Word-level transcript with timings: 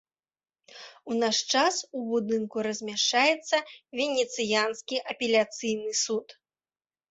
У 1.11 1.17
наш 1.23 1.37
час 1.55 1.77
у 1.99 2.01
будынку 2.13 2.57
размяшчаецца 2.69 3.57
венецыянскі 4.01 4.95
апеляцыйны 5.15 5.91
суд. 6.05 6.27